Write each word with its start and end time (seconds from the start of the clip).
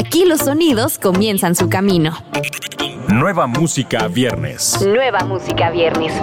Aquí 0.00 0.24
los 0.24 0.40
sonidos 0.40 0.98
comienzan 0.98 1.54
su 1.54 1.68
camino. 1.68 2.16
Nueva 3.08 3.46
música 3.46 4.08
viernes. 4.08 4.80
Nueva 4.80 5.18
música 5.26 5.68
viernes. 5.68 6.14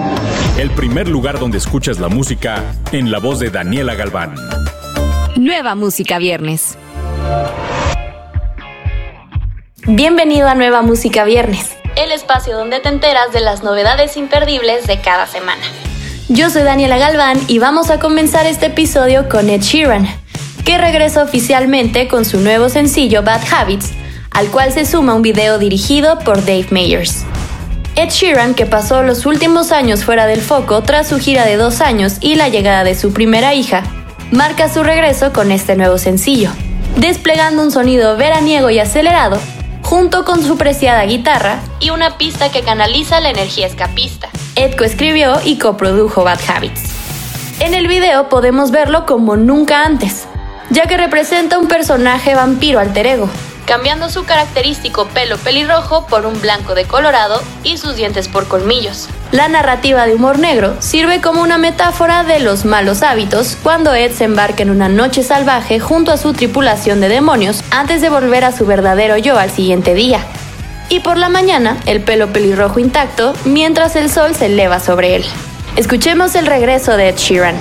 El 0.57 0.71
primer 0.71 1.07
lugar 1.07 1.37
donde 1.37 1.59
escuchas 1.59 1.99
la 1.99 2.07
música 2.07 2.63
en 2.91 3.11
la 3.11 3.19
voz 3.19 3.37
de 3.37 3.51
Daniela 3.51 3.93
Galván. 3.93 4.33
Nueva 5.35 5.75
música 5.75 6.17
viernes. 6.17 6.75
Bienvenido 9.85 10.47
a 10.47 10.55
Nueva 10.55 10.81
Música 10.81 11.23
Viernes, 11.23 11.77
el 11.95 12.11
espacio 12.11 12.57
donde 12.57 12.79
te 12.79 12.89
enteras 12.89 13.31
de 13.31 13.41
las 13.41 13.61
novedades 13.61 14.17
imperdibles 14.17 14.87
de 14.87 15.01
cada 15.01 15.27
semana. 15.27 15.61
Yo 16.29 16.49
soy 16.49 16.63
Daniela 16.63 16.97
Galván 16.97 17.39
y 17.47 17.59
vamos 17.59 17.91
a 17.91 17.99
comenzar 17.99 18.47
este 18.47 18.65
episodio 18.65 19.29
con 19.29 19.51
Ed 19.51 19.61
Sheeran, 19.61 20.07
que 20.67 20.77
regresa 20.77 21.23
oficialmente 21.23 22.09
con 22.09 22.25
su 22.25 22.41
nuevo 22.41 22.67
sencillo 22.67 23.23
Bad 23.23 23.39
Habits, 23.49 23.93
al 24.31 24.47
cual 24.47 24.73
se 24.73 24.85
suma 24.85 25.13
un 25.13 25.21
video 25.21 25.59
dirigido 25.59 26.19
por 26.19 26.41
Dave 26.41 26.67
Meyers. 26.71 27.23
Ed 27.95 28.09
Sheeran, 28.09 28.53
que 28.53 28.65
pasó 28.65 29.01
los 29.01 29.25
últimos 29.25 29.71
años 29.71 30.03
fuera 30.03 30.25
del 30.25 30.41
foco 30.41 30.83
tras 30.83 31.07
su 31.07 31.19
gira 31.19 31.45
de 31.45 31.55
dos 31.55 31.79
años 31.79 32.17
y 32.19 32.35
la 32.35 32.49
llegada 32.49 32.83
de 32.83 32.95
su 32.95 33.13
primera 33.13 33.53
hija, 33.53 33.81
marca 34.29 34.67
su 34.67 34.83
regreso 34.83 35.31
con 35.31 35.53
este 35.53 35.77
nuevo 35.77 35.97
sencillo, 35.97 36.49
desplegando 36.97 37.63
un 37.63 37.71
sonido 37.71 38.17
veraniego 38.17 38.69
y 38.69 38.79
acelerado 38.79 39.39
junto 39.83 40.25
con 40.25 40.43
su 40.43 40.57
preciada 40.57 41.05
guitarra 41.05 41.61
y 41.79 41.91
una 41.91 42.17
pista 42.17 42.51
que 42.51 42.59
canaliza 42.59 43.21
la 43.21 43.29
energía 43.29 43.67
escapista. 43.67 44.27
Ed 44.55 44.75
coescribió 44.75 45.39
y 45.45 45.59
coprodujo 45.59 46.25
Bad 46.25 46.41
Habits. 46.45 46.81
En 47.61 47.73
el 47.73 47.87
video 47.87 48.27
podemos 48.27 48.71
verlo 48.71 49.05
como 49.05 49.37
nunca 49.37 49.85
antes, 49.85 50.26
ya 50.69 50.85
que 50.85 50.97
representa 50.97 51.57
un 51.57 51.67
personaje 51.67 52.35
vampiro 52.35 52.79
alter 52.79 53.07
ego, 53.07 53.29
cambiando 53.65 54.09
su 54.09 54.25
característico 54.25 55.07
pelo 55.07 55.37
pelirrojo 55.37 56.07
por 56.07 56.25
un 56.25 56.39
blanco 56.41 56.75
de 56.75 56.85
colorado 56.85 57.41
y 57.63 57.77
sus 57.77 57.95
dientes 57.95 58.27
por 58.27 58.47
colmillos. 58.47 59.09
La 59.31 59.49
narrativa 59.49 60.05
de 60.05 60.15
humor 60.15 60.39
negro 60.39 60.75
sirve 60.79 61.19
como 61.19 61.41
una 61.41 61.57
metáfora 61.57 62.23
de 62.23 62.39
los 62.39 62.63
malos 62.63 63.03
hábitos 63.03 63.57
cuando 63.61 63.93
Ed 63.93 64.13
se 64.13 64.23
embarca 64.23 64.63
en 64.63 64.69
una 64.69 64.87
noche 64.87 65.21
salvaje 65.21 65.79
junto 65.79 66.11
a 66.11 66.17
su 66.17 66.33
tripulación 66.33 67.01
de 67.01 67.09
demonios 67.09 67.63
antes 67.71 68.01
de 68.01 68.09
volver 68.09 68.45
a 68.45 68.53
su 68.53 68.65
verdadero 68.65 69.17
yo 69.17 69.37
al 69.37 69.51
siguiente 69.51 69.93
día. 69.93 70.25
Y 70.89 71.01
por 71.01 71.17
la 71.17 71.27
mañana, 71.27 71.77
el 71.85 72.01
pelo 72.01 72.31
pelirrojo 72.31 72.79
intacto 72.79 73.33
mientras 73.43 73.97
el 73.97 74.09
sol 74.09 74.33
se 74.33 74.45
eleva 74.45 74.79
sobre 74.79 75.17
él. 75.17 75.25
Escuchemos 75.75 76.35
el 76.35 76.45
regreso 76.45 76.95
de 76.95 77.09
Ed 77.09 77.17
Sheeran. 77.17 77.57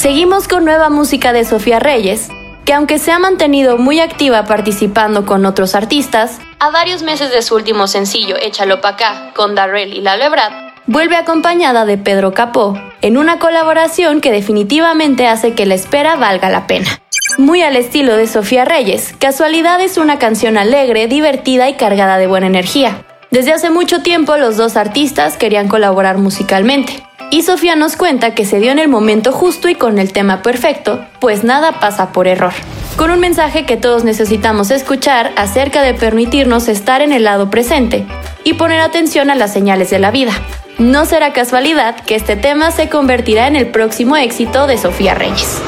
Seguimos 0.00 0.48
con 0.48 0.64
nueva 0.64 0.88
música 0.88 1.34
de 1.34 1.44
Sofía 1.44 1.78
Reyes, 1.78 2.30
que 2.64 2.72
aunque 2.72 2.98
se 2.98 3.12
ha 3.12 3.18
mantenido 3.18 3.76
muy 3.76 4.00
activa 4.00 4.46
participando 4.46 5.26
con 5.26 5.44
otros 5.44 5.74
artistas, 5.74 6.38
a 6.58 6.70
varios 6.70 7.02
meses 7.02 7.30
de 7.30 7.42
su 7.42 7.54
último 7.54 7.86
sencillo 7.86 8.36
Échalo 8.40 8.80
pa' 8.80 8.88
acá 8.88 9.32
con 9.36 9.54
Darrell 9.54 9.92
y 9.92 10.00
La 10.00 10.16
Lebrad, 10.16 10.52
vuelve 10.86 11.16
acompañada 11.16 11.84
de 11.84 11.98
Pedro 11.98 12.32
Capó, 12.32 12.80
en 13.02 13.18
una 13.18 13.38
colaboración 13.38 14.22
que 14.22 14.32
definitivamente 14.32 15.26
hace 15.26 15.52
que 15.52 15.66
la 15.66 15.74
espera 15.74 16.16
valga 16.16 16.48
la 16.48 16.66
pena. 16.66 17.02
Muy 17.36 17.60
al 17.60 17.76
estilo 17.76 18.16
de 18.16 18.26
Sofía 18.26 18.64
Reyes, 18.64 19.14
Casualidad 19.18 19.82
es 19.82 19.98
una 19.98 20.18
canción 20.18 20.56
alegre, 20.56 21.08
divertida 21.08 21.68
y 21.68 21.74
cargada 21.74 22.16
de 22.16 22.26
buena 22.26 22.46
energía. 22.46 23.04
Desde 23.30 23.52
hace 23.52 23.68
mucho 23.68 24.00
tiempo 24.00 24.38
los 24.38 24.56
dos 24.56 24.78
artistas 24.78 25.36
querían 25.36 25.68
colaborar 25.68 26.16
musicalmente, 26.16 27.02
y 27.30 27.42
Sofía 27.42 27.76
nos 27.76 27.96
cuenta 27.96 28.34
que 28.34 28.44
se 28.44 28.58
dio 28.58 28.72
en 28.72 28.78
el 28.78 28.88
momento 28.88 29.32
justo 29.32 29.68
y 29.68 29.74
con 29.74 29.98
el 29.98 30.12
tema 30.12 30.42
perfecto, 30.42 31.04
pues 31.20 31.44
nada 31.44 31.78
pasa 31.80 32.12
por 32.12 32.26
error. 32.26 32.52
Con 32.96 33.10
un 33.10 33.20
mensaje 33.20 33.64
que 33.64 33.76
todos 33.76 34.04
necesitamos 34.04 34.70
escuchar 34.70 35.32
acerca 35.36 35.82
de 35.82 35.94
permitirnos 35.94 36.68
estar 36.68 37.02
en 37.02 37.12
el 37.12 37.24
lado 37.24 37.48
presente 37.48 38.04
y 38.44 38.54
poner 38.54 38.80
atención 38.80 39.30
a 39.30 39.34
las 39.34 39.52
señales 39.52 39.90
de 39.90 39.98
la 39.98 40.10
vida. 40.10 40.32
No 40.78 41.04
será 41.04 41.32
casualidad 41.32 41.96
que 42.04 42.14
este 42.14 42.36
tema 42.36 42.70
se 42.70 42.88
convertirá 42.88 43.46
en 43.46 43.56
el 43.56 43.68
próximo 43.68 44.16
éxito 44.16 44.66
de 44.66 44.78
Sofía 44.78 45.14
Reyes. 45.14 45.60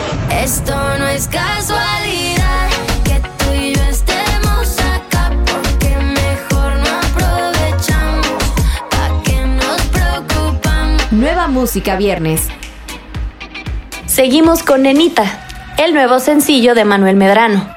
Esto 0.43 0.75
no 0.99 1.07
es 1.07 1.29
casualidad. 1.29 1.92
Música 11.49 11.97
viernes. 11.97 12.49
Seguimos 14.07 14.63
con 14.63 14.83
Nenita, 14.83 15.25
el 15.77 15.93
nuevo 15.93 16.21
sencillo 16.21 16.75
de 16.75 16.85
Manuel 16.85 17.17
Medrano. 17.17 17.69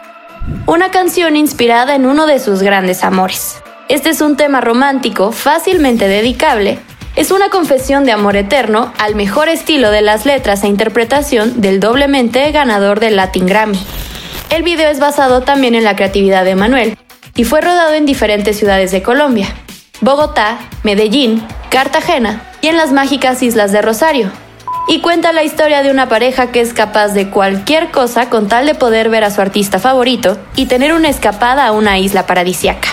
Una 0.67 0.91
canción 0.91 1.35
inspirada 1.35 1.95
en 1.95 2.05
uno 2.05 2.27
de 2.27 2.39
sus 2.39 2.61
grandes 2.61 3.03
amores. 3.03 3.57
Este 3.89 4.09
es 4.09 4.21
un 4.21 4.37
tema 4.37 4.61
romántico, 4.61 5.31
fácilmente 5.31 6.07
dedicable. 6.07 6.79
Es 7.15 7.31
una 7.31 7.49
confesión 7.49 8.05
de 8.05 8.11
amor 8.11 8.35
eterno 8.35 8.93
al 8.99 9.15
mejor 9.15 9.49
estilo 9.49 9.89
de 9.89 10.01
las 10.01 10.25
letras 10.25 10.63
e 10.63 10.67
interpretación 10.67 11.61
del 11.61 11.79
doblemente 11.79 12.51
ganador 12.51 12.99
del 12.99 13.15
Latin 13.15 13.47
Grammy. 13.47 13.79
El 14.51 14.61
video 14.61 14.89
es 14.89 14.99
basado 14.99 15.41
también 15.41 15.73
en 15.73 15.83
la 15.83 15.95
creatividad 15.95 16.45
de 16.45 16.55
Manuel 16.55 16.97
y 17.35 17.45
fue 17.45 17.61
rodado 17.61 17.93
en 17.93 18.05
diferentes 18.05 18.57
ciudades 18.57 18.91
de 18.91 19.01
Colombia, 19.01 19.47
Bogotá, 20.01 20.59
Medellín, 20.83 21.43
Cartagena 21.69 22.51
y 22.65 22.67
en 22.67 22.77
las 22.77 22.91
mágicas 22.91 23.43
islas 23.43 23.71
de 23.71 23.83
Rosario. 23.83 24.31
Y 24.87 25.01
cuenta 25.01 25.31
la 25.31 25.43
historia 25.43 25.83
de 25.83 25.91
una 25.91 26.09
pareja 26.09 26.51
que 26.51 26.61
es 26.61 26.73
capaz 26.73 27.09
de 27.09 27.29
cualquier 27.29 27.91
cosa 27.91 28.27
con 28.31 28.47
tal 28.47 28.65
de 28.65 28.73
poder 28.73 29.09
ver 29.09 29.23
a 29.23 29.29
su 29.29 29.39
artista 29.39 29.77
favorito 29.77 30.39
y 30.55 30.65
tener 30.65 30.91
una 30.91 31.09
escapada 31.09 31.67
a 31.67 31.71
una 31.71 31.99
isla 31.99 32.25
paradisiaca. 32.25 32.87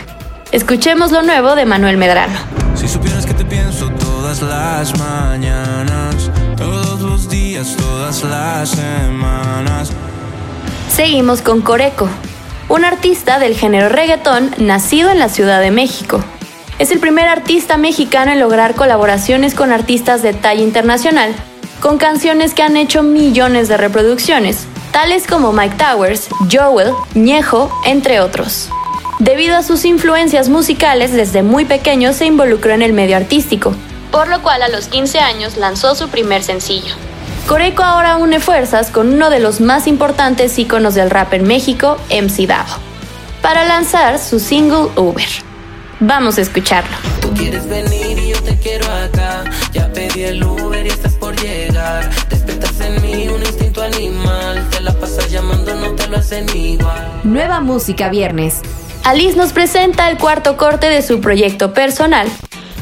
Escuchemos 0.50 1.10
lo 1.10 1.22
nuevo 1.22 1.54
de 1.54 1.64
Manuel 1.64 1.96
Medrano. 1.96 2.38
Si 2.74 2.86
supieras 2.86 3.24
que 3.24 3.32
te 3.32 3.46
pienso 3.46 3.88
todas 3.92 4.42
las 4.42 4.98
mañanas, 4.98 6.30
todos 6.58 7.00
los 7.00 7.30
días, 7.30 7.74
todas 7.74 8.24
las 8.24 8.68
semanas. 8.68 9.90
Seguimos 10.94 11.40
con 11.40 11.62
Coreco, 11.62 12.10
un 12.68 12.84
artista 12.84 13.38
del 13.38 13.56
género 13.56 13.88
reggaetón 13.88 14.54
nacido 14.58 15.08
en 15.08 15.18
la 15.18 15.30
Ciudad 15.30 15.62
de 15.62 15.70
México. 15.70 16.22
Es 16.82 16.90
el 16.90 16.98
primer 16.98 17.28
artista 17.28 17.76
mexicano 17.76 18.32
en 18.32 18.40
lograr 18.40 18.74
colaboraciones 18.74 19.54
con 19.54 19.70
artistas 19.70 20.20
de 20.20 20.32
talla 20.32 20.62
internacional, 20.62 21.32
con 21.78 21.96
canciones 21.96 22.54
que 22.54 22.64
han 22.64 22.76
hecho 22.76 23.04
millones 23.04 23.68
de 23.68 23.76
reproducciones, 23.76 24.66
tales 24.90 25.28
como 25.28 25.52
Mike 25.52 25.76
Towers, 25.76 26.26
Joel, 26.50 26.92
Ñejo, 27.14 27.70
entre 27.84 28.18
otros. 28.18 28.68
Debido 29.20 29.56
a 29.56 29.62
sus 29.62 29.84
influencias 29.84 30.48
musicales, 30.48 31.12
desde 31.12 31.44
muy 31.44 31.64
pequeño 31.64 32.12
se 32.12 32.26
involucró 32.26 32.72
en 32.72 32.82
el 32.82 32.92
medio 32.92 33.16
artístico, 33.16 33.72
por 34.10 34.26
lo 34.26 34.42
cual 34.42 34.60
a 34.62 34.68
los 34.68 34.88
15 34.88 35.20
años 35.20 35.58
lanzó 35.58 35.94
su 35.94 36.08
primer 36.08 36.42
sencillo. 36.42 36.96
Coreco 37.46 37.84
ahora 37.84 38.16
une 38.16 38.40
fuerzas 38.40 38.90
con 38.90 39.14
uno 39.14 39.30
de 39.30 39.38
los 39.38 39.60
más 39.60 39.86
importantes 39.86 40.58
íconos 40.58 40.96
del 40.96 41.10
rap 41.10 41.32
en 41.32 41.46
México, 41.46 41.96
MC 42.10 42.48
Davo, 42.48 42.74
para 43.40 43.64
lanzar 43.66 44.18
su 44.18 44.40
single 44.40 44.88
Uber. 44.96 45.51
Vamos 46.04 46.36
a 46.36 46.40
escucharlo. 46.40 46.96
Tú 47.20 47.32
quieres 47.32 47.64
venir 47.68 48.18
y 48.18 48.30
yo 48.30 48.42
te 48.42 48.58
quiero 48.58 48.86
acá. 48.90 49.44
Ya 49.72 49.86
pedí 49.92 50.24
el 50.24 50.42
Uber 50.42 50.84
y 50.84 50.88
estás 50.88 51.12
por 51.12 51.40
llegar. 51.40 52.10
Despertas 52.28 52.80
en 52.80 53.00
mí 53.02 53.28
un 53.28 53.40
instinto 53.40 53.82
animal. 53.82 54.68
Te 54.70 54.80
la 54.80 54.92
pasas 54.94 55.30
llamando, 55.30 55.72
no 55.76 55.92
te 55.92 56.08
lo 56.08 56.16
hacen 56.16 56.44
igual. 56.56 57.20
Nueva 57.22 57.60
música 57.60 58.08
viernes. 58.08 58.62
Alice 59.04 59.36
nos 59.36 59.52
presenta 59.52 60.10
el 60.10 60.18
cuarto 60.18 60.56
corte 60.56 60.88
de 60.88 61.02
su 61.02 61.20
proyecto 61.20 61.72
personal, 61.72 62.26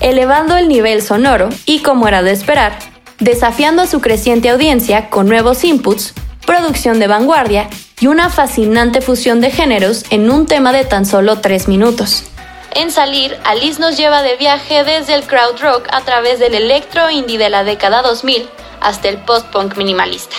elevando 0.00 0.56
el 0.56 0.68
nivel 0.68 1.02
sonoro 1.02 1.50
y, 1.66 1.80
como 1.80 2.08
era 2.08 2.22
de 2.22 2.32
esperar, 2.32 2.78
desafiando 3.18 3.82
a 3.82 3.86
su 3.86 4.00
creciente 4.00 4.48
audiencia 4.48 5.10
con 5.10 5.28
nuevos 5.28 5.62
inputs, 5.64 6.14
producción 6.46 6.98
de 6.98 7.06
vanguardia 7.06 7.68
y 8.00 8.06
una 8.06 8.30
fascinante 8.30 9.02
fusión 9.02 9.42
de 9.42 9.50
géneros 9.50 10.06
en 10.08 10.30
un 10.30 10.46
tema 10.46 10.72
de 10.72 10.84
tan 10.84 11.04
solo 11.04 11.40
tres 11.40 11.68
minutos. 11.68 12.29
En 12.72 12.92
Salir, 12.92 13.36
Alice 13.44 13.80
nos 13.80 13.96
lleva 13.96 14.22
de 14.22 14.36
viaje 14.36 14.84
desde 14.84 15.14
el 15.14 15.24
crowd 15.24 15.60
rock 15.60 15.88
a 15.90 16.02
través 16.02 16.38
del 16.38 16.54
electro 16.54 17.10
indie 17.10 17.36
de 17.36 17.50
la 17.50 17.64
década 17.64 18.00
2000 18.02 18.48
hasta 18.80 19.08
el 19.08 19.18
post-punk 19.18 19.76
minimalista. 19.76 20.36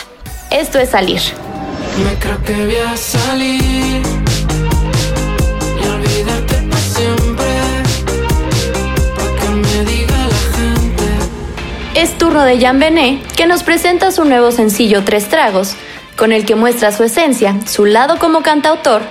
Esto 0.49 0.79
es 0.79 0.91
Salir. 0.91 1.21
Me 2.01 2.17
creo 2.19 2.41
que 2.43 2.53
voy 2.53 2.75
a 2.77 2.95
salir 2.95 4.01
y 5.75 5.87
olvidarte 5.87 6.55
para 6.69 6.81
siempre. 6.81 7.45
Pa' 9.15 9.41
que 9.41 9.49
me 9.49 9.85
diga 9.91 10.15
la 10.15 10.57
gente. 10.57 11.99
Es 11.99 12.17
turno 12.17 12.43
de 12.43 12.61
Jan 12.61 12.79
Benet, 12.79 13.29
que 13.33 13.45
nos 13.45 13.63
presenta 13.63 14.09
su 14.11 14.23
nuevo 14.23 14.51
sencillo 14.51 15.03
Tres 15.03 15.27
Tragos, 15.27 15.73
con 16.15 16.31
el 16.31 16.45
que 16.45 16.55
muestra 16.55 16.93
su 16.93 17.03
esencia, 17.03 17.55
su 17.67 17.83
lado 17.85 18.17
como 18.19 18.41
cantautor, 18.41 19.01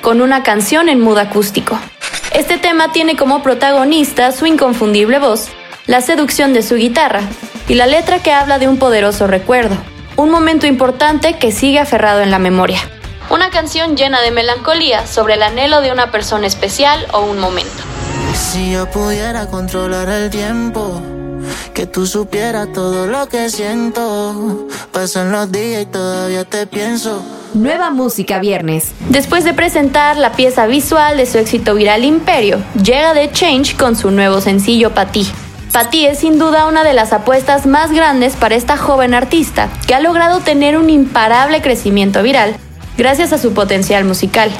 con 0.00 0.22
una 0.22 0.42
canción 0.42 0.88
en 0.88 0.98
mood 1.00 1.18
acústico. 1.18 1.78
Este 2.32 2.58
tema 2.58 2.92
tiene 2.92 3.16
como 3.16 3.42
protagonista 3.42 4.30
su 4.32 4.46
inconfundible 4.46 5.18
voz 5.18 5.48
la 5.86 6.00
seducción 6.00 6.52
de 6.52 6.62
su 6.62 6.76
guitarra 6.76 7.22
y 7.66 7.74
la 7.74 7.86
letra 7.86 8.22
que 8.22 8.32
habla 8.32 8.60
de 8.60 8.68
un 8.68 8.78
poderoso 8.78 9.26
recuerdo, 9.26 9.76
un 10.16 10.30
momento 10.30 10.68
importante 10.68 11.36
que 11.36 11.50
sigue 11.50 11.80
aferrado 11.80 12.20
en 12.20 12.30
la 12.30 12.38
memoria. 12.38 12.78
Una 13.30 13.50
canción 13.50 13.96
llena 13.96 14.20
de 14.20 14.30
melancolía 14.30 15.06
sobre 15.06 15.34
el 15.34 15.42
anhelo 15.42 15.80
de 15.80 15.90
una 15.90 16.12
persona 16.12 16.46
especial 16.46 17.04
o 17.12 17.22
un 17.22 17.40
momento. 17.40 17.82
Si 18.34 18.72
yo 18.72 18.88
pudiera 18.90 19.46
controlar 19.46 20.08
el 20.08 20.30
tiempo, 20.30 21.02
que 21.74 21.86
tú 21.86 22.06
supieras 22.06 22.72
todo 22.72 23.06
lo 23.06 23.28
que 23.28 23.50
siento. 23.50 24.68
Pasan 24.92 25.32
los 25.32 25.50
días 25.50 25.82
y 25.82 25.86
todavía 25.86 26.44
te 26.44 26.66
pienso. 26.66 27.22
Nueva 27.54 27.90
música 27.90 28.38
viernes. 28.38 28.92
Después 29.08 29.42
de 29.42 29.54
presentar 29.54 30.16
la 30.16 30.32
pieza 30.32 30.68
visual 30.68 31.16
de 31.16 31.26
su 31.26 31.36
éxito 31.36 31.74
viral 31.74 32.04
Imperio, 32.04 32.62
llega 32.80 33.12
The 33.12 33.32
Change 33.32 33.76
con 33.76 33.96
su 33.96 34.12
nuevo 34.12 34.40
sencillo 34.40 34.92
Ti. 34.92 35.26
Patti 35.72 36.06
es 36.06 36.20
sin 36.20 36.38
duda 36.38 36.66
una 36.66 36.84
de 36.84 36.92
las 36.92 37.12
apuestas 37.12 37.66
más 37.66 37.90
grandes 37.90 38.36
para 38.36 38.54
esta 38.54 38.76
joven 38.76 39.14
artista, 39.14 39.68
que 39.88 39.94
ha 39.94 40.00
logrado 40.00 40.38
tener 40.40 40.78
un 40.78 40.90
imparable 40.90 41.60
crecimiento 41.60 42.22
viral 42.22 42.54
gracias 42.96 43.32
a 43.32 43.38
su 43.38 43.52
potencial 43.52 44.04
musical. 44.04 44.52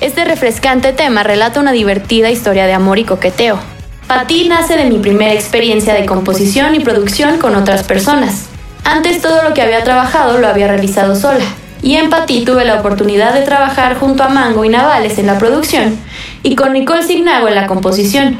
Este 0.00 0.24
refrescante 0.24 0.92
tema 0.92 1.24
relata 1.24 1.58
una 1.58 1.72
divertida 1.72 2.30
historia 2.30 2.66
de 2.66 2.74
amor 2.74 3.00
y 3.00 3.04
coqueteo. 3.04 3.58
Patti 4.06 4.48
nace 4.48 4.76
de 4.76 4.84
mi 4.84 4.98
primera 4.98 5.32
experiencia 5.32 5.94
de 5.94 6.06
composición 6.06 6.76
y 6.76 6.80
producción 6.80 7.38
con 7.38 7.56
otras 7.56 7.82
personas. 7.82 8.44
Antes 8.84 9.20
todo 9.20 9.42
lo 9.42 9.52
que 9.52 9.62
había 9.62 9.82
trabajado 9.82 10.38
lo 10.38 10.46
había 10.46 10.68
realizado 10.68 11.16
sola, 11.16 11.44
y 11.86 11.94
en 11.94 12.10
Patti 12.10 12.44
tuve 12.44 12.64
la 12.64 12.80
oportunidad 12.80 13.32
de 13.32 13.42
trabajar 13.42 13.96
junto 13.96 14.24
a 14.24 14.28
Mango 14.28 14.64
y 14.64 14.68
Navales 14.68 15.18
en 15.18 15.26
la 15.28 15.38
producción 15.38 15.96
y 16.42 16.56
con 16.56 16.72
Nicole 16.72 17.04
Signago 17.04 17.46
en 17.46 17.54
la 17.54 17.68
composición. 17.68 18.38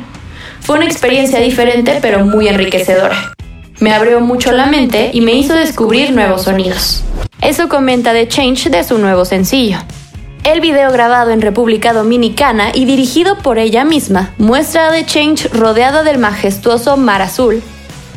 Fue 0.60 0.74
una 0.74 0.86
experiencia 0.86 1.38
diferente 1.38 2.00
pero 2.02 2.26
muy 2.26 2.48
enriquecedora. 2.48 3.34
Me 3.78 3.94
abrió 3.94 4.20
mucho 4.20 4.50
la 4.50 4.66
mente 4.66 5.10
y 5.12 5.20
me 5.20 5.34
hizo 5.34 5.54
descubrir 5.54 6.10
nuevos 6.10 6.42
sonidos. 6.42 7.04
Eso 7.40 7.68
comenta 7.68 8.12
The 8.12 8.26
Change 8.26 8.68
de 8.68 8.82
su 8.82 8.98
nuevo 8.98 9.24
sencillo. 9.24 9.78
El 10.42 10.60
video 10.60 10.90
grabado 10.90 11.30
en 11.30 11.40
República 11.40 11.92
Dominicana 11.92 12.72
y 12.74 12.84
dirigido 12.84 13.38
por 13.38 13.60
ella 13.60 13.84
misma 13.84 14.34
muestra 14.38 14.88
a 14.88 14.90
The 14.90 15.06
Change 15.06 15.50
rodeada 15.52 16.02
del 16.02 16.18
majestuoso 16.18 16.96
mar 16.96 17.22
azul, 17.22 17.62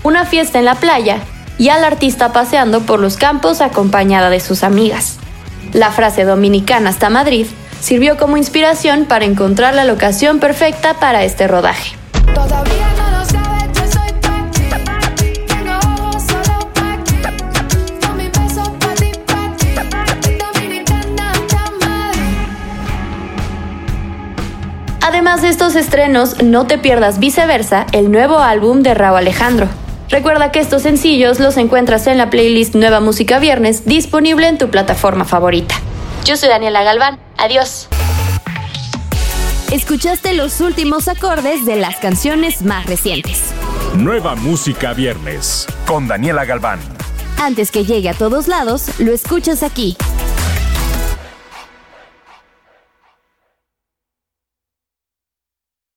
una 0.02 0.26
fiesta 0.26 0.58
en 0.58 0.66
la 0.66 0.74
playa 0.74 1.20
y 1.60 1.70
al 1.70 1.84
artista 1.84 2.34
paseando 2.34 2.82
por 2.82 3.00
los 3.00 3.18
campos 3.18 3.62
acompañada 3.62 4.32
de 4.32 4.40
sus 4.40 4.64
amigas. 4.64 5.18
La 5.74 5.92
frase 5.92 6.24
dominicana 6.24 6.90
hasta 6.90 7.12
Madrid 7.12 7.46
sirvió 7.80 8.18
como 8.18 8.38
inspiración 8.38 9.06
para 9.06 9.26
encontrar 9.26 9.76
la 9.76 9.84
locación 9.84 10.40
perfecta 10.40 10.96
para 10.96 11.24
este 11.24 11.48
rodaje. 11.48 11.96
Además 25.02 25.42
de 25.42 25.50
estos 25.50 25.76
estrenos, 25.76 26.42
no 26.42 26.66
te 26.66 26.78
pierdas 26.78 27.20
viceversa 27.20 27.86
el 27.92 28.12
nuevo 28.12 28.40
álbum 28.40 28.82
de 28.82 28.94
Raúl 28.94 29.18
Alejandro. 29.18 29.68
Recuerda 30.10 30.52
que 30.52 30.60
estos 30.60 30.82
sencillos 30.82 31.40
los 31.40 31.56
encuentras 31.58 32.08
en 32.08 32.18
la 32.18 32.32
playlist 32.32 32.74
Nueva 32.74 33.00
Música 33.00 33.38
Viernes 33.38 33.86
disponible 33.86 34.48
en 34.48 34.58
tu 34.58 34.70
plataforma 34.70 35.24
favorita. 35.24 35.76
Yo 36.26 36.36
soy 36.36 36.50
Daniela 36.50 36.84
Galván. 36.84 37.20
Adiós. 37.38 37.88
Escuchaste 39.72 40.34
los 40.34 40.62
últimos 40.62 41.08
acordes 41.08 41.64
de 41.64 41.76
las 41.76 41.98
canciones 41.98 42.64
más 42.64 42.88
recientes. 42.88 43.54
Nueva 43.96 44.36
Música 44.36 44.94
Viernes 44.94 45.68
con 45.86 46.08
Daniela 46.08 46.44
Galván. 46.44 46.80
Antes 47.40 47.70
que 47.70 47.86
llegue 47.86 48.10
a 48.10 48.16
todos 48.16 48.48
lados, 48.48 49.00
lo 49.00 49.14
escuchas 49.14 49.62
aquí. 49.62 49.96